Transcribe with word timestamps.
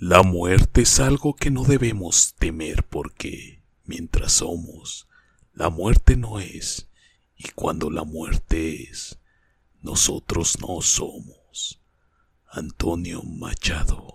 La 0.00 0.22
muerte 0.22 0.82
es 0.82 1.00
algo 1.00 1.34
que 1.34 1.50
no 1.50 1.64
debemos 1.64 2.34
temer 2.38 2.84
porque, 2.84 3.64
mientras 3.84 4.30
somos, 4.30 5.08
la 5.52 5.70
muerte 5.70 6.16
no 6.16 6.38
es, 6.38 6.88
y 7.36 7.48
cuando 7.48 7.90
la 7.90 8.04
muerte 8.04 8.84
es, 8.84 9.18
nosotros 9.82 10.60
no 10.60 10.80
somos. 10.82 11.80
Antonio 12.48 13.24
Machado 13.24 14.14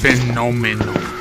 Fenómeno. 0.00 1.19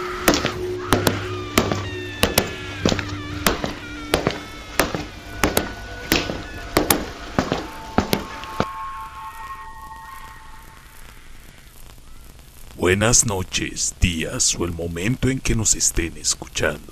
Buenas 12.89 13.28
noches, 13.28 13.93
días 14.02 14.56
o 14.56 14.66
el 14.66 14.71
momento 14.71 15.29
en 15.29 15.39
que 15.39 15.54
nos 15.54 15.75
estén 15.75 16.18
escuchando. 16.18 16.92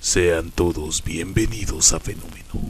Sean 0.00 0.50
todos 0.50 1.04
bienvenidos 1.04 1.92
a 1.92 2.00
Fenómeno. 2.00 2.60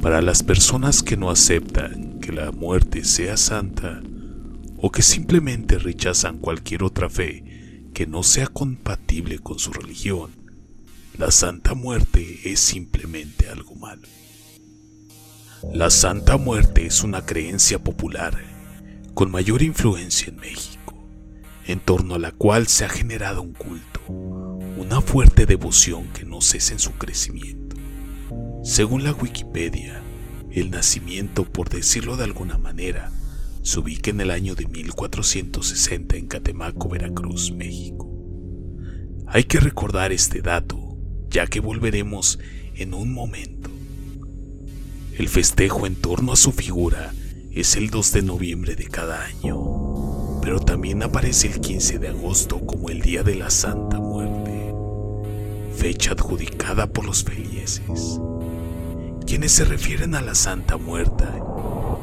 Para 0.00 0.22
las 0.22 0.44
personas 0.44 1.02
que 1.02 1.16
no 1.16 1.30
aceptan 1.30 2.20
que 2.20 2.30
la 2.30 2.52
muerte 2.52 3.02
sea 3.02 3.36
santa 3.36 4.00
o 4.76 4.92
que 4.92 5.02
simplemente 5.02 5.78
rechazan 5.78 6.38
cualquier 6.38 6.84
otra 6.84 7.10
fe 7.10 7.90
que 7.92 8.06
no 8.06 8.22
sea 8.22 8.46
compatible 8.46 9.40
con 9.40 9.58
su 9.58 9.72
religión, 9.72 10.30
la 11.18 11.32
Santa 11.32 11.74
Muerte 11.74 12.38
es 12.44 12.60
simplemente 12.60 13.48
algo 13.48 13.74
malo. 13.74 14.06
La 15.74 15.90
Santa 15.90 16.36
Muerte 16.36 16.86
es 16.86 17.02
una 17.02 17.26
creencia 17.26 17.82
popular 17.82 18.38
con 19.14 19.32
mayor 19.32 19.62
influencia 19.62 20.28
en 20.28 20.36
México 20.36 20.81
en 21.66 21.80
torno 21.80 22.14
a 22.14 22.18
la 22.18 22.32
cual 22.32 22.66
se 22.66 22.84
ha 22.84 22.88
generado 22.88 23.42
un 23.42 23.52
culto, 23.52 24.00
una 24.08 25.00
fuerte 25.00 25.46
devoción 25.46 26.08
que 26.08 26.24
no 26.24 26.40
cesa 26.40 26.72
en 26.72 26.78
su 26.78 26.92
crecimiento. 26.92 27.76
Según 28.64 29.04
la 29.04 29.12
Wikipedia, 29.12 30.02
el 30.50 30.70
nacimiento, 30.70 31.44
por 31.44 31.68
decirlo 31.68 32.16
de 32.16 32.24
alguna 32.24 32.58
manera, 32.58 33.10
se 33.62 33.78
ubica 33.78 34.10
en 34.10 34.20
el 34.20 34.30
año 34.30 34.54
de 34.54 34.66
1460 34.66 36.16
en 36.16 36.26
Catemaco, 36.26 36.88
Veracruz, 36.88 37.52
México. 37.52 38.08
Hay 39.26 39.44
que 39.44 39.60
recordar 39.60 40.12
este 40.12 40.42
dato, 40.42 40.96
ya 41.30 41.46
que 41.46 41.60
volveremos 41.60 42.38
en 42.74 42.92
un 42.92 43.12
momento. 43.12 43.70
El 45.16 45.28
festejo 45.28 45.86
en 45.86 45.94
torno 45.94 46.32
a 46.32 46.36
su 46.36 46.52
figura 46.52 47.12
es 47.52 47.76
el 47.76 47.90
2 47.90 48.12
de 48.12 48.22
noviembre 48.22 48.74
de 48.74 48.86
cada 48.86 49.24
año 49.24 50.11
pero 50.42 50.58
también 50.58 51.02
aparece 51.04 51.46
el 51.46 51.60
15 51.60 52.00
de 52.00 52.08
agosto 52.08 52.58
como 52.66 52.90
el 52.90 53.00
Día 53.00 53.22
de 53.22 53.36
la 53.36 53.48
Santa 53.48 54.00
Muerte, 54.00 54.74
fecha 55.76 56.12
adjudicada 56.12 56.88
por 56.88 57.06
los 57.06 57.22
felieses. 57.22 58.20
Quienes 59.24 59.52
se 59.52 59.64
refieren 59.64 60.16
a 60.16 60.20
la 60.20 60.34
Santa 60.34 60.76
Muerte 60.76 61.24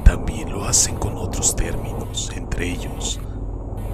también 0.06 0.52
lo 0.52 0.64
hacen 0.64 0.96
con 0.96 1.18
otros 1.18 1.56
términos, 1.58 2.31
entre 2.34 2.72
ellos 2.72 3.20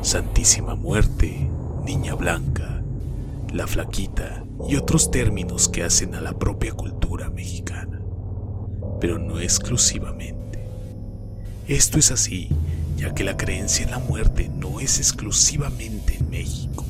Santísima 0.01 0.75
Muerte, 0.75 1.49
Niña 1.83 2.13
Blanca, 2.13 2.83
La 3.51 3.65
Flaquita 3.65 4.43
y 4.69 4.75
otros 4.75 5.09
términos 5.09 5.67
que 5.67 5.83
hacen 5.83 6.13
a 6.13 6.21
la 6.21 6.37
propia 6.37 6.73
cultura 6.73 7.31
mexicana, 7.31 7.99
pero 9.01 9.17
no 9.17 9.39
exclusivamente. 9.39 10.69
Esto 11.67 11.97
es 11.97 12.11
así 12.11 12.49
ya 12.95 13.13
que 13.13 13.23
la 13.23 13.37
creencia 13.37 13.85
en 13.85 13.91
la 13.91 13.99
muerte 13.99 14.49
no 14.49 14.79
es 14.79 14.99
exclusivamente 14.99 16.17
en 16.17 16.29
México, 16.29 16.85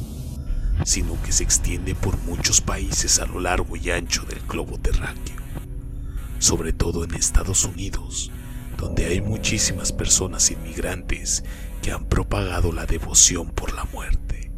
sino 0.83 1.21
que 1.23 1.31
se 1.31 1.43
extiende 1.43 1.95
por 1.95 2.17
muchos 2.23 2.61
países 2.61 3.19
a 3.19 3.25
lo 3.25 3.39
largo 3.39 3.75
y 3.75 3.89
ancho 3.91 4.23
del 4.23 4.39
globo 4.47 4.77
terráqueo, 4.77 5.41
sobre 6.39 6.73
todo 6.73 7.03
en 7.03 7.13
Estados 7.15 7.65
Unidos, 7.65 8.31
donde 8.77 9.05
hay 9.05 9.21
muchísimas 9.21 9.91
personas 9.91 10.51
inmigrantes 10.51 11.43
que 11.81 11.91
han 11.91 12.05
propagado 12.05 12.71
la 12.71 12.85
devoción 12.85 13.49
por 13.49 13.73
la 13.73 13.85
muerte. 13.85 14.51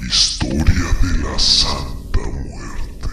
Historia 0.00 0.64
de 0.64 1.18
la 1.18 1.38
Santa 1.38 2.20
Muerte. 2.20 3.08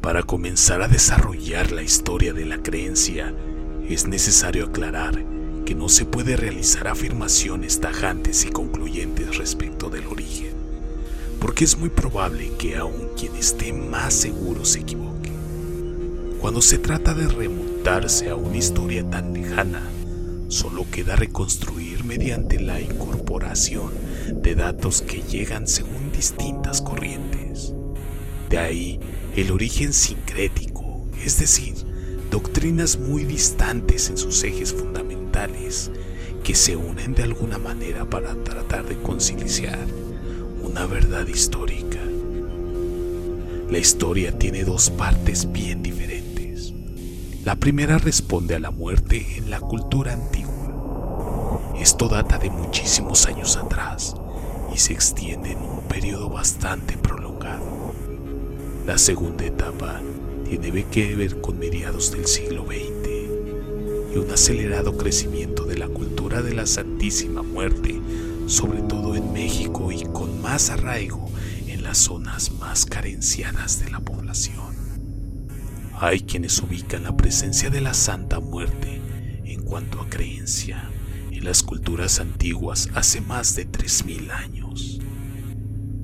Para 0.00 0.22
comenzar 0.22 0.82
a 0.82 0.88
desarrollar 0.88 1.72
la 1.72 1.82
historia 1.82 2.32
de 2.32 2.46
la 2.46 2.62
creencia, 2.62 3.34
es 3.88 4.06
necesario 4.06 4.66
aclarar 4.66 5.37
que 5.68 5.74
no 5.74 5.90
se 5.90 6.06
puede 6.06 6.34
realizar 6.34 6.88
afirmaciones 6.88 7.78
tajantes 7.78 8.46
y 8.46 8.48
concluyentes 8.48 9.36
respecto 9.36 9.90
del 9.90 10.06
origen, 10.06 10.54
porque 11.38 11.64
es 11.64 11.76
muy 11.76 11.90
probable 11.90 12.52
que 12.58 12.76
aun 12.76 13.10
quien 13.18 13.36
esté 13.36 13.74
más 13.74 14.14
seguro 14.14 14.64
se 14.64 14.78
equivoque. 14.78 15.30
Cuando 16.40 16.62
se 16.62 16.78
trata 16.78 17.12
de 17.12 17.28
remontarse 17.28 18.30
a 18.30 18.34
una 18.34 18.56
historia 18.56 19.04
tan 19.10 19.34
lejana, 19.34 19.86
solo 20.48 20.86
queda 20.90 21.16
reconstruir 21.16 22.02
mediante 22.02 22.58
la 22.58 22.80
incorporación 22.80 23.90
de 24.36 24.54
datos 24.54 25.02
que 25.02 25.20
llegan 25.20 25.68
según 25.68 26.10
distintas 26.12 26.80
corrientes. 26.80 27.74
De 28.48 28.56
ahí 28.56 29.00
el 29.36 29.50
origen 29.50 29.92
sincrético, 29.92 31.06
es 31.22 31.38
decir, 31.38 31.74
doctrinas 32.30 32.98
muy 32.98 33.24
distantes 33.24 34.08
en 34.08 34.16
sus 34.16 34.42
ejes 34.44 34.72
fundamentales 34.72 35.17
que 36.42 36.54
se 36.54 36.74
unen 36.74 37.14
de 37.14 37.22
alguna 37.22 37.58
manera 37.58 38.04
para 38.04 38.34
tratar 38.42 38.86
de 38.86 39.00
conciliar 39.00 39.78
una 40.62 40.84
verdad 40.86 41.28
histórica. 41.28 42.00
La 43.70 43.78
historia 43.78 44.36
tiene 44.36 44.64
dos 44.64 44.90
partes 44.90 45.52
bien 45.52 45.82
diferentes. 45.82 46.72
La 47.44 47.54
primera 47.54 47.98
responde 47.98 48.56
a 48.56 48.60
la 48.60 48.72
muerte 48.72 49.24
en 49.36 49.50
la 49.50 49.60
cultura 49.60 50.12
antigua. 50.12 51.72
Esto 51.78 52.08
data 52.08 52.38
de 52.38 52.50
muchísimos 52.50 53.26
años 53.26 53.56
atrás 53.56 54.16
y 54.74 54.78
se 54.78 54.92
extiende 54.92 55.52
en 55.52 55.58
un 55.58 55.82
periodo 55.82 56.30
bastante 56.30 56.96
prolongado. 56.96 57.94
La 58.86 58.98
segunda 58.98 59.44
etapa 59.44 60.00
tiene 60.48 60.84
que 60.86 61.14
ver 61.14 61.40
con 61.40 61.60
mediados 61.60 62.10
del 62.10 62.26
siglo 62.26 62.64
XX 62.66 63.17
y 64.12 64.18
un 64.18 64.30
acelerado 64.30 64.96
crecimiento 64.96 65.64
de 65.64 65.76
la 65.76 65.88
cultura 65.88 66.42
de 66.42 66.54
la 66.54 66.66
Santísima 66.66 67.42
Muerte, 67.42 68.00
sobre 68.46 68.82
todo 68.82 69.14
en 69.14 69.32
México 69.32 69.92
y 69.92 70.04
con 70.04 70.40
más 70.40 70.70
arraigo 70.70 71.30
en 71.66 71.82
las 71.82 71.98
zonas 71.98 72.52
más 72.52 72.86
carenciadas 72.86 73.80
de 73.84 73.90
la 73.90 74.00
población. 74.00 74.74
Hay 76.00 76.20
quienes 76.20 76.60
ubican 76.62 77.02
la 77.02 77.16
presencia 77.16 77.70
de 77.70 77.80
la 77.80 77.92
Santa 77.92 78.40
Muerte 78.40 79.00
en 79.44 79.62
cuanto 79.62 80.00
a 80.00 80.08
creencia 80.08 80.90
en 81.30 81.44
las 81.44 81.62
culturas 81.62 82.20
antiguas 82.20 82.88
hace 82.94 83.20
más 83.20 83.54
de 83.54 83.70
3.000 83.70 84.30
años. 84.30 85.00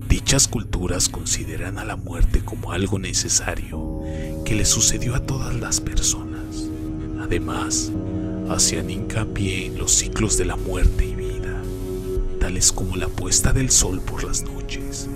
Dichas 0.09 0.49
culturas 0.49 1.09
consideran 1.09 1.79
a 1.79 1.85
la 1.85 1.97
muerte 1.97 2.45
como 2.45 2.73
algo 2.73 2.99
necesario 2.99 4.03
que 4.45 4.55
le 4.55 4.65
sucedió 4.65 5.15
a 5.15 5.21
todas 5.21 5.55
las 5.55 5.81
personas 5.81 6.34
Además, 7.25 7.91
hacían 8.51 8.91
hincapié 8.91 9.65
en 9.65 9.79
los 9.79 9.93
ciclos 9.93 10.37
de 10.37 10.45
la 10.45 10.57
muerte 10.57 11.07
y 11.07 11.15
vida, 11.15 11.63
tales 12.39 12.71
como 12.71 12.97
la 12.97 13.09
puesta 13.09 13.55
del 13.55 13.71
sol 13.71 14.03
por 14.03 14.25
las 14.25 14.43
noches 14.43 15.09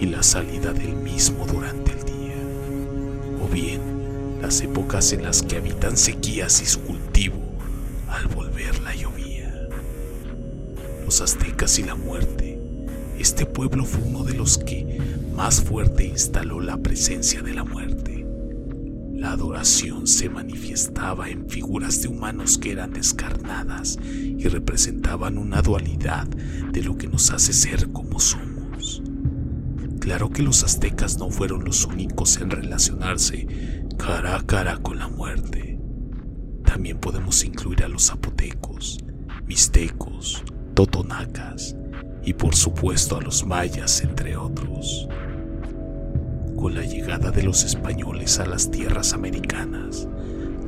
y 0.00 0.06
la 0.06 0.22
salida 0.22 0.72
del 0.72 0.94
mismo 0.94 1.48
durante 1.48 1.90
el 1.90 2.04
día, 2.04 3.42
o 3.42 3.48
bien 3.52 3.80
las 4.40 4.60
épocas 4.60 5.12
en 5.12 5.24
las 5.24 5.42
que 5.42 5.56
habitan 5.56 5.96
sequías 5.96 6.62
y 6.62 6.66
su 6.66 6.80
cultivo 6.82 7.42
al 8.08 8.28
volver 8.28 8.78
la 8.82 8.94
llovía. 8.94 9.68
Los 11.04 11.20
aztecas 11.20 11.76
y 11.80 11.82
la 11.82 11.96
muerte, 11.96 12.56
este 13.18 13.46
pueblo 13.46 13.84
fue 13.84 14.04
uno 14.04 14.22
de 14.22 14.34
los 14.34 14.58
que 14.58 15.00
más 15.34 15.60
fuerte 15.60 16.04
instaló 16.04 16.60
la 16.60 16.76
presencia 16.76 17.42
de 17.42 17.54
la 17.54 17.64
muerte 17.64 18.17
la 19.18 19.32
adoración 19.32 20.06
se 20.06 20.30
manifestaba 20.30 21.28
en 21.28 21.48
figuras 21.48 22.00
de 22.00 22.08
humanos 22.08 22.56
que 22.56 22.70
eran 22.70 22.92
descarnadas 22.92 23.98
y 24.04 24.46
representaban 24.46 25.38
una 25.38 25.60
dualidad 25.60 26.28
de 26.28 26.82
lo 26.84 26.96
que 26.96 27.08
nos 27.08 27.32
hace 27.32 27.52
ser 27.52 27.90
como 27.90 28.20
somos. 28.20 29.02
Claro 29.98 30.30
que 30.30 30.44
los 30.44 30.62
aztecas 30.62 31.18
no 31.18 31.30
fueron 31.30 31.64
los 31.64 31.84
únicos 31.84 32.36
en 32.36 32.50
relacionarse 32.50 33.86
cara 33.98 34.36
a 34.36 34.46
cara 34.46 34.76
con 34.76 35.00
la 35.00 35.08
muerte. 35.08 35.80
También 36.64 36.98
podemos 37.00 37.44
incluir 37.44 37.82
a 37.82 37.88
los 37.88 38.06
zapotecos, 38.06 38.98
mixtecos, 39.46 40.44
totonacas 40.74 41.74
y 42.22 42.34
por 42.34 42.54
supuesto 42.54 43.16
a 43.16 43.20
los 43.20 43.44
mayas, 43.44 44.00
entre 44.00 44.36
otros. 44.36 45.08
Con 46.58 46.74
la 46.74 46.82
llegada 46.82 47.30
de 47.30 47.44
los 47.44 47.62
españoles 47.62 48.40
a 48.40 48.46
las 48.46 48.68
tierras 48.72 49.12
americanas, 49.12 50.08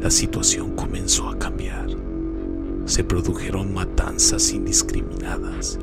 la 0.01 0.09
situación 0.09 0.77
comenzó 0.77 1.29
a 1.29 1.37
cambiar. 1.37 1.89
Se 2.85 3.03
produjeron 3.03 3.75
matanzas 3.75 4.53
indiscriminadas 4.53 5.81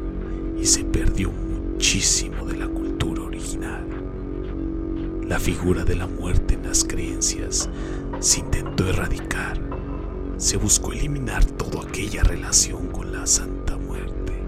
y 0.57 0.65
se 0.65 0.85
perdió 0.85 1.29
muchísimo 1.29 2.45
de 2.45 2.55
la 2.55 2.67
cultura 2.67 3.23
original. 3.23 3.85
La 5.27 5.41
figura 5.41 5.83
de 5.83 5.97
la 5.97 6.07
muerte 6.07 6.53
en 6.53 6.63
las 6.63 6.85
creencias 6.85 7.69
se 8.21 8.39
intentó 8.39 8.87
erradicar. 8.87 9.59
Se 10.37 10.55
buscó 10.55 10.93
eliminar 10.93 11.43
toda 11.43 11.85
aquella 11.85 12.23
relación 12.23 12.87
con 12.87 13.11
la 13.11 13.27
Santa 13.27 13.75
Muerte. 13.75 14.41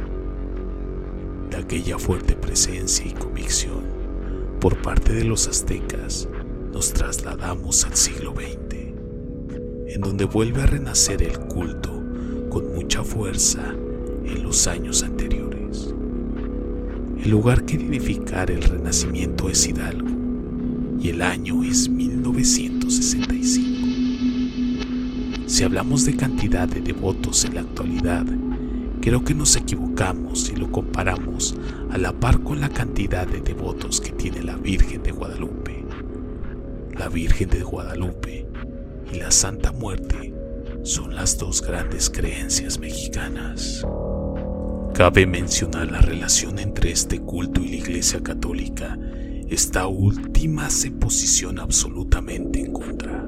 De 1.50 1.58
aquella 1.58 2.00
fuerte 2.00 2.38
presencia 2.38 3.06
y 3.06 3.12
convicción 3.12 3.99
por 4.60 4.82
parte 4.82 5.14
de 5.14 5.24
los 5.24 5.48
aztecas, 5.48 6.28
nos 6.74 6.92
trasladamos 6.92 7.86
al 7.86 7.96
siglo 7.96 8.34
XX, 8.34 8.76
en 9.88 10.02
donde 10.02 10.26
vuelve 10.26 10.62
a 10.62 10.66
renacer 10.66 11.24
el 11.24 11.40
culto 11.40 12.04
con 12.50 12.74
mucha 12.76 13.04
fuerza 13.04 13.74
en 14.26 14.44
los 14.44 14.68
años 14.68 15.04
anteriores. 15.04 15.94
El 17.24 17.32
lugar 17.32 17.64
que 17.64 17.76
identificar 17.76 18.52
el 18.52 18.62
renacimiento 18.62 19.50
es 19.50 19.66
Hidalgo 19.66 20.10
y 21.00 21.10
el 21.10 21.22
año 21.22 21.64
es 21.64 21.88
1965. 21.88 23.70
Si 25.48 25.64
hablamos 25.64 26.04
de 26.06 26.16
cantidad 26.18 26.68
de 26.68 26.82
devotos 26.82 27.46
en 27.46 27.56
la 27.56 27.62
actualidad, 27.62 28.26
creo 29.10 29.24
que 29.24 29.34
nos 29.34 29.56
equivocamos 29.56 30.42
si 30.44 30.56
lo 30.56 30.72
comparamos 30.72 31.56
a 31.90 31.98
la 31.98 32.14
par 32.14 32.42
con 32.44 32.62
la 32.62 32.70
cantidad 32.70 33.26
de 33.26 33.42
devotos 33.42 34.00
que 34.00 34.12
tiene 34.12 34.44
la 34.44 34.56
Virgen 34.56 35.02
de 35.02 35.12
Guadalupe. 35.12 35.84
La 36.96 37.10
Virgen 37.10 37.50
de 37.50 37.64
Guadalupe 37.64 38.46
y 39.12 39.18
la 39.18 39.32
Santa 39.32 39.72
Muerte 39.72 40.32
son 40.84 41.16
las 41.16 41.40
dos 41.40 41.64
grandes 41.64 42.12
creencias 42.12 42.78
mexicanas. 42.78 43.84
Cabe 44.94 45.26
mencionar 45.26 45.92
la 45.92 46.02
relación 46.02 46.60
entre 46.60 46.92
este 46.92 47.20
culto 47.20 47.62
y 47.62 47.70
la 47.70 47.76
Iglesia 47.78 48.22
Católica. 48.22 48.96
Esta 49.50 49.88
última 49.88 50.70
se 50.70 50.92
posiciona 50.92 51.64
absolutamente 51.64 52.60
en 52.60 52.74
contra, 52.74 53.26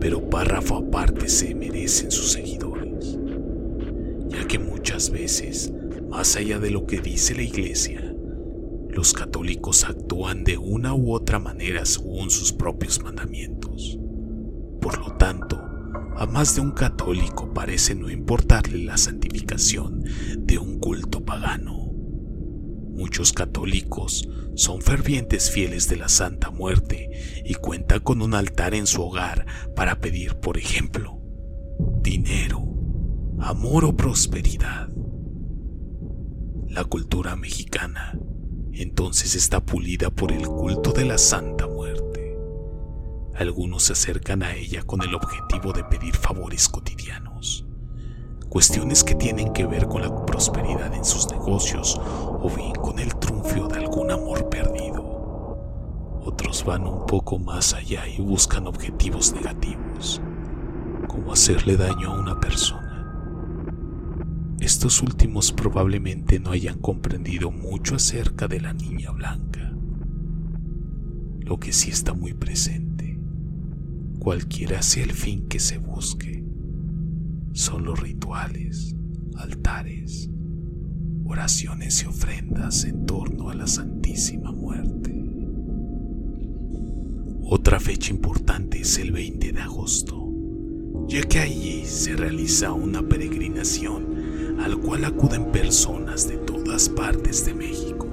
pero 0.00 0.30
párrafo 0.30 0.78
aparte 0.78 1.28
se 1.28 1.54
merecen 1.54 2.10
sus 2.10 2.32
seguidores, 2.32 2.69
que 4.46 4.58
muchas 4.58 5.10
veces, 5.10 5.72
más 6.08 6.36
allá 6.36 6.58
de 6.58 6.70
lo 6.70 6.86
que 6.86 7.00
dice 7.00 7.34
la 7.34 7.42
Iglesia, 7.42 8.14
los 8.88 9.12
católicos 9.12 9.84
actúan 9.84 10.44
de 10.44 10.58
una 10.58 10.94
u 10.94 11.12
otra 11.12 11.38
manera 11.38 11.84
según 11.86 12.30
sus 12.30 12.52
propios 12.52 13.02
mandamientos. 13.02 13.98
Por 14.80 14.98
lo 14.98 15.16
tanto, 15.16 15.60
a 16.16 16.26
más 16.26 16.54
de 16.54 16.60
un 16.60 16.72
católico 16.72 17.52
parece 17.54 17.94
no 17.94 18.10
importarle 18.10 18.84
la 18.84 18.96
santificación 18.96 20.04
de 20.38 20.58
un 20.58 20.78
culto 20.78 21.24
pagano. 21.24 21.90
Muchos 22.90 23.32
católicos 23.32 24.28
son 24.54 24.82
fervientes 24.82 25.50
fieles 25.50 25.88
de 25.88 25.96
la 25.96 26.08
Santa 26.08 26.50
Muerte 26.50 27.10
y 27.44 27.54
cuentan 27.54 28.00
con 28.00 28.20
un 28.20 28.34
altar 28.34 28.74
en 28.74 28.86
su 28.86 29.02
hogar 29.02 29.46
para 29.74 30.00
pedir, 30.00 30.34
por 30.34 30.58
ejemplo, 30.58 31.20
dinero, 32.02 32.69
amor 33.42 33.86
o 33.86 33.96
prosperidad. 33.96 34.88
La 36.68 36.84
cultura 36.84 37.36
mexicana 37.36 38.18
entonces 38.72 39.34
está 39.34 39.60
pulida 39.64 40.10
por 40.10 40.30
el 40.30 40.46
culto 40.46 40.92
de 40.92 41.06
la 41.06 41.16
Santa 41.16 41.66
Muerte. 41.66 42.36
Algunos 43.34 43.84
se 43.84 43.94
acercan 43.94 44.42
a 44.42 44.54
ella 44.54 44.82
con 44.82 45.02
el 45.02 45.14
objetivo 45.14 45.72
de 45.72 45.84
pedir 45.84 46.14
favores 46.14 46.68
cotidianos, 46.68 47.66
cuestiones 48.50 49.02
que 49.02 49.14
tienen 49.14 49.54
que 49.54 49.64
ver 49.64 49.86
con 49.86 50.02
la 50.02 50.26
prosperidad 50.26 50.94
en 50.94 51.04
sus 51.04 51.30
negocios 51.30 51.98
o 51.98 52.50
bien 52.54 52.74
con 52.74 52.98
el 52.98 53.14
triunfo 53.16 53.68
de 53.68 53.78
algún 53.78 54.10
amor 54.10 54.50
perdido. 54.50 56.20
Otros 56.22 56.62
van 56.64 56.86
un 56.86 57.06
poco 57.06 57.38
más 57.38 57.72
allá 57.72 58.06
y 58.06 58.20
buscan 58.20 58.66
objetivos 58.66 59.32
negativos, 59.32 60.20
como 61.08 61.32
hacerle 61.32 61.78
daño 61.78 62.12
a 62.12 62.20
una 62.20 62.38
persona. 62.38 62.79
Estos 64.60 65.02
últimos 65.02 65.52
probablemente 65.52 66.38
no 66.38 66.50
hayan 66.50 66.78
comprendido 66.78 67.50
mucho 67.50 67.96
acerca 67.96 68.46
de 68.46 68.60
la 68.60 68.74
niña 68.74 69.10
blanca. 69.10 69.74
Lo 71.40 71.58
que 71.58 71.72
sí 71.72 71.90
está 71.90 72.12
muy 72.12 72.34
presente 72.34 73.18
cualquiera 74.20 74.82
sea 74.82 75.02
el 75.02 75.12
fin 75.12 75.48
que 75.48 75.58
se 75.58 75.78
busque. 75.78 76.44
Son 77.52 77.84
los 77.84 77.98
rituales, 77.98 78.94
altares, 79.34 80.28
oraciones 81.24 82.02
y 82.02 82.06
ofrendas 82.06 82.84
en 82.84 83.06
torno 83.06 83.48
a 83.48 83.54
la 83.54 83.66
Santísima 83.66 84.52
Muerte. 84.52 85.24
Otra 87.42 87.80
fecha 87.80 88.12
importante 88.12 88.82
es 88.82 88.98
el 88.98 89.10
20 89.10 89.52
de 89.52 89.60
agosto, 89.60 90.28
ya 91.08 91.22
que 91.22 91.38
allí 91.38 91.84
se 91.86 92.14
realiza 92.14 92.72
una 92.72 93.02
peregrinación 93.02 94.09
al 94.62 94.78
cual 94.78 95.04
acuden 95.04 95.50
personas 95.52 96.28
de 96.28 96.36
todas 96.36 96.88
partes 96.88 97.44
de 97.46 97.54
México. 97.54 98.06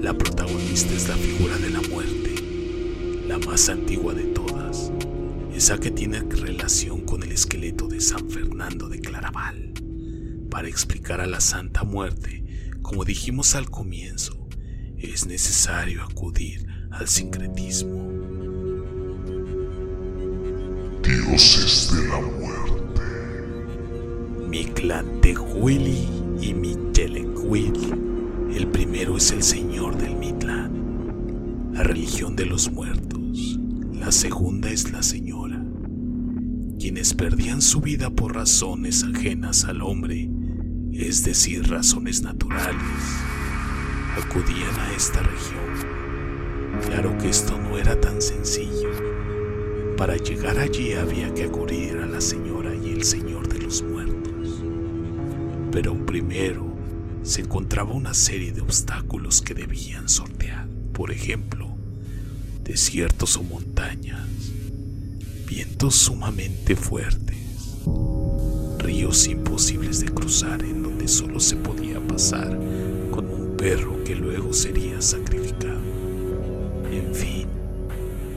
La 0.00 0.16
protagonista 0.16 0.92
es 0.92 1.08
la 1.08 1.16
figura 1.16 1.56
de 1.58 1.70
la 1.70 1.80
muerte, 1.82 2.34
la 3.26 3.38
más 3.38 3.68
antigua 3.68 4.12
de 4.12 4.24
todas, 4.24 4.90
esa 5.54 5.78
que 5.78 5.90
tiene 5.90 6.20
relación 6.20 7.02
con 7.02 7.22
el 7.22 7.32
esqueleto 7.32 7.86
de 7.86 8.00
San 8.00 8.28
Fernando 8.28 8.88
de 8.88 9.00
Claraval. 9.00 9.72
Para 10.50 10.68
explicar 10.68 11.20
a 11.20 11.26
la 11.26 11.40
Santa 11.40 11.84
Muerte, 11.84 12.44
como 12.82 13.04
dijimos 13.04 13.54
al 13.54 13.70
comienzo, 13.70 14.48
es 14.98 15.26
necesario 15.26 16.02
acudir 16.02 16.66
al 16.90 17.08
sincretismo. 17.08 18.02
Dioses 21.02 21.90
de 21.92 22.08
la 22.08 22.20
muerte. 22.20 22.45
Mictlantecuhtli 24.48 26.08
y 26.40 26.54
Michelecuhtli. 26.54 27.92
El 28.54 28.68
primero 28.68 29.16
es 29.16 29.32
el 29.32 29.42
señor 29.42 29.96
del 29.98 30.16
Mitlán, 30.16 31.72
la 31.72 31.82
religión 31.82 32.36
de 32.36 32.46
los 32.46 32.70
muertos. 32.70 33.58
La 33.92 34.12
segunda 34.12 34.70
es 34.70 34.92
la 34.92 35.02
señora 35.02 35.66
quienes 36.86 37.14
perdían 37.14 37.62
su 37.62 37.80
vida 37.80 38.10
por 38.10 38.36
razones 38.36 39.02
ajenas 39.02 39.64
al 39.64 39.82
hombre, 39.82 40.30
es 40.92 41.24
decir, 41.24 41.68
razones 41.68 42.22
naturales, 42.22 42.76
acudían 44.16 44.78
a 44.78 44.92
esta 44.92 45.20
región. 45.20 46.80
Claro 46.86 47.18
que 47.18 47.30
esto 47.30 47.58
no 47.58 47.76
era 47.76 48.00
tan 48.00 48.22
sencillo. 48.22 48.90
Para 49.96 50.16
llegar 50.16 50.58
allí 50.58 50.92
había 50.92 51.34
que 51.34 51.44
acudir 51.44 51.96
a 51.96 52.06
la 52.06 52.20
señora 52.20 52.72
y 52.72 52.90
el 52.90 53.02
señor 53.02 53.48
de 53.48 53.58
los 53.62 53.82
muertos. 53.82 54.35
Pero 55.72 56.06
primero 56.06 56.66
se 57.22 57.42
encontraba 57.42 57.92
una 57.92 58.14
serie 58.14 58.52
de 58.52 58.60
obstáculos 58.60 59.42
que 59.42 59.54
debían 59.54 60.08
sortear. 60.08 60.68
Por 60.92 61.10
ejemplo, 61.10 61.68
desiertos 62.62 63.36
o 63.36 63.42
montañas, 63.42 64.26
vientos 65.46 65.94
sumamente 65.96 66.76
fuertes, 66.76 67.36
ríos 68.78 69.26
imposibles 69.26 70.00
de 70.00 70.08
cruzar 70.08 70.62
en 70.62 70.82
donde 70.82 71.08
solo 71.08 71.40
se 71.40 71.56
podía 71.56 72.00
pasar 72.00 72.58
con 73.10 73.28
un 73.28 73.56
perro 73.56 74.02
que 74.04 74.14
luego 74.14 74.52
sería 74.52 75.02
sacrificado. 75.02 75.80
En 76.90 77.14
fin, 77.14 77.46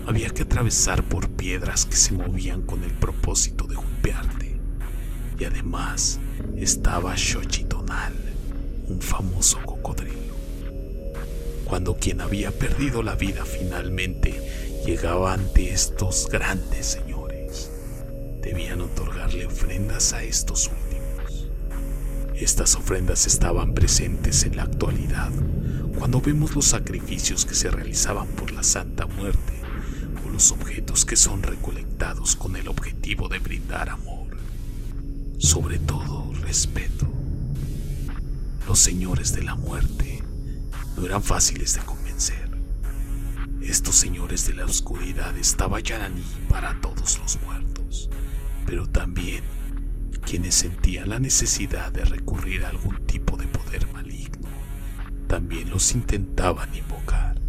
había 0.06 0.30
que 0.30 0.44
atravesar 0.44 1.04
por 1.04 1.30
piedras 1.30 1.86
que 1.86 1.96
se 1.96 2.14
movían 2.14 2.64
con 2.64 2.84
el 2.84 2.92
propósito 2.92 3.66
de 3.66 3.76
golpearte. 3.76 4.29
Y 5.40 5.46
además 5.46 6.20
estaba 6.58 7.16
Xochitonal, 7.16 8.14
un 8.88 9.02
famoso 9.02 9.60
cocodrilo. 9.66 10.36
Cuando 11.66 11.96
quien 11.96 12.22
había 12.22 12.52
perdido 12.52 13.04
la 13.04 13.16
vida 13.16 13.46
finalmente 13.46 14.82
llegaba 14.86 15.34
ante 15.34 15.72
estos 15.72 16.28
grandes 16.30 16.86
señores, 16.86 17.72
debían 18.42 18.82
otorgarle 18.82 19.46
ofrendas 19.46 20.14
a 20.14 20.24
estos 20.24 20.68
últimos. 20.68 21.48
Estas 22.36 22.76
ofrendas 22.76 23.28
estaban 23.28 23.74
presentes 23.74 24.44
en 24.44 24.56
la 24.56 24.64
actualidad 24.64 25.32
cuando 25.98 26.22
vemos 26.22 26.56
los 26.56 26.66
sacrificios 26.66 27.46
que 27.46 27.54
se 27.54 27.70
realizaban 27.70 28.28
por 28.28 28.52
la 28.52 28.64
Santa 28.64 29.06
Muerte 29.06 29.54
o 30.26 30.30
los 30.30 30.52
objetos 30.52 31.04
que 31.06 31.18
son 31.18 31.44
recolectados 31.44 32.36
con 32.36 32.56
el 32.56 32.70
objetivo 32.70 33.28
de 33.28 33.40
brindar 33.40 33.90
amor, 33.90 34.19
sobre 35.40 35.80
todo 35.80 36.32
respeto. 36.42 37.08
Los 38.68 38.78
señores 38.80 39.34
de 39.34 39.42
la 39.42 39.56
muerte 39.56 40.22
no 40.96 41.06
eran 41.06 41.24
fáciles 41.24 41.74
de 41.76 41.82
convencer 41.82 42.50
Estos 43.62 43.96
señores 43.96 44.46
de 44.48 44.54
la 44.54 44.66
oscuridad 44.66 45.36
estaban 45.38 45.78
allí 45.80 46.24
para 46.50 46.80
todos 46.82 47.20
los 47.20 47.40
muertos, 47.42 48.10
pero 48.66 48.88
también 48.88 49.44
quienes 50.26 50.56
sentían 50.56 51.10
la 51.10 51.20
necesidad 51.20 51.92
de 51.92 52.04
recurrir 52.04 52.66
a 52.66 52.70
algún 52.70 53.06
tipo 53.06 53.38
de 53.38 53.48
poder 53.48 53.88
maligno, 53.94 54.50
también 55.28 55.70
los 55.70 55.94
intentaban 55.94 56.74
invocar. 56.76 57.40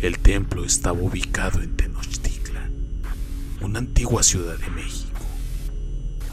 El 0.00 0.18
templo 0.18 0.64
estaba 0.64 1.00
ubicado 1.00 1.62
en 1.62 1.76
Tenochtitlan, 1.76 3.02
una 3.60 3.78
antigua 3.78 4.22
ciudad 4.22 4.58
de 4.58 4.70
México. 4.70 5.07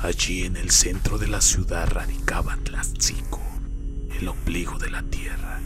Allí 0.05 0.43
en 0.43 0.55
el 0.55 0.69
centro 0.69 1.17
de 1.17 1.27
la 1.27 1.41
ciudad 1.41 1.89
radicaba 1.89 2.55
Tlaxcico, 2.57 3.41
el 4.19 4.27
ombligo 4.27 4.77
de 4.77 4.91
la 4.91 5.01
tierra. 5.01 5.59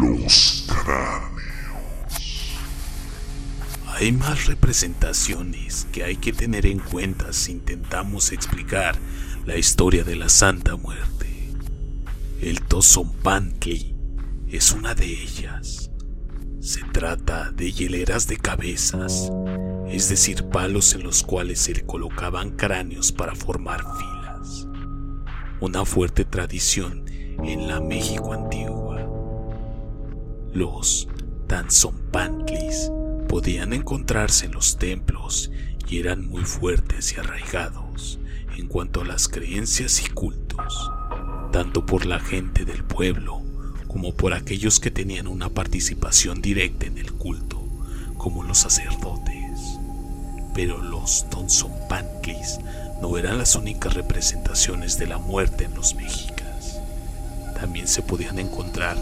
Los 0.00 0.66
cráneos. 0.66 1.30
Hay 3.86 4.10
más 4.10 4.46
representaciones 4.46 5.86
que 5.92 6.02
hay 6.02 6.16
que 6.16 6.32
tener 6.32 6.66
en 6.66 6.80
cuenta 6.80 7.32
si 7.32 7.52
intentamos 7.52 8.32
explicar 8.32 8.96
la 9.46 9.56
historia 9.56 10.02
de 10.02 10.16
la 10.16 10.28
Santa 10.28 10.74
Muerte. 10.74 11.52
El 12.40 12.60
Tozompantli 12.62 13.94
es 14.48 14.72
una 14.72 14.96
de 14.96 15.06
ellas. 15.06 15.92
Se 16.60 16.82
trata 16.92 17.52
de 17.52 17.68
hileras 17.68 18.26
de 18.26 18.36
cabezas, 18.36 19.30
es 19.88 20.08
decir, 20.08 20.44
palos 20.48 20.94
en 20.94 21.02
los 21.02 21.22
cuales 21.22 21.60
se 21.60 21.84
colocaban 21.84 22.50
cráneos 22.50 23.12
para 23.12 23.34
formar 23.34 23.80
filas. 23.98 24.66
Una 25.60 25.84
fuerte 25.84 26.24
tradición 26.24 27.04
en 27.44 27.68
la 27.68 27.80
México 27.80 28.32
antigua. 28.32 29.06
Los 30.52 31.08
Tanzompantlis 31.46 32.90
podían 33.28 33.72
encontrarse 33.72 34.46
en 34.46 34.52
los 34.52 34.76
templos 34.76 35.50
y 35.88 35.98
eran 35.98 36.26
muy 36.26 36.44
fuertes 36.44 37.12
y 37.12 37.20
arraigados 37.20 38.18
en 38.56 38.66
cuanto 38.66 39.02
a 39.02 39.04
las 39.04 39.28
creencias 39.28 40.04
y 40.04 40.08
cultos, 40.10 40.90
tanto 41.52 41.86
por 41.86 42.06
la 42.06 42.20
gente 42.20 42.64
del 42.64 42.84
pueblo 42.84 43.42
como 43.88 44.14
por 44.14 44.32
aquellos 44.32 44.80
que 44.80 44.90
tenían 44.90 45.26
una 45.26 45.50
participación 45.50 46.40
directa 46.40 46.86
en 46.86 46.96
el 46.96 47.12
culto, 47.12 47.62
como 48.16 48.42
los 48.42 48.58
sacerdotes. 48.58 49.41
Pero 50.54 50.78
los 50.78 51.24
Tonzonpantlis 51.30 52.58
no 53.00 53.16
eran 53.16 53.38
las 53.38 53.54
únicas 53.56 53.94
representaciones 53.94 54.98
de 54.98 55.06
la 55.06 55.18
muerte 55.18 55.64
en 55.64 55.74
los 55.74 55.94
mexicas. 55.94 56.80
También 57.58 57.88
se 57.88 58.02
podían 58.02 58.38
encontrar 58.38 58.96